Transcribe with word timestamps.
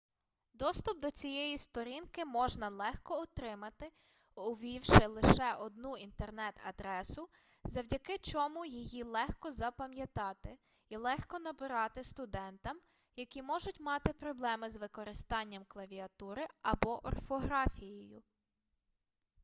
доступ 0.53 0.99
до 1.01 1.11
цієї 1.11 1.57
сторінки 1.57 2.25
можна 2.25 2.69
легко 2.69 3.13
отримати 3.19 3.91
увівши 4.35 5.07
лише 5.07 5.53
одну 5.53 5.97
інтернет-адресу 5.97 7.29
завдяки 7.63 8.17
чому 8.17 8.65
її 8.65 9.03
легко 9.03 9.51
запам'ятати 9.51 10.57
і 10.89 10.97
легко 10.97 11.39
набирати 11.39 12.03
студентам 12.03 12.79
які 13.15 13.41
можуть 13.43 13.79
мати 13.79 14.13
проблеми 14.13 14.69
з 14.69 14.75
використанням 14.77 15.65
клавіатури 15.67 16.47
або 16.61 17.05
орфографією 17.07 18.23